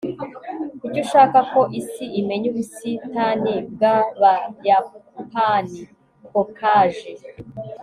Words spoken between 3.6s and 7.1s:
bwabayapani? (kokage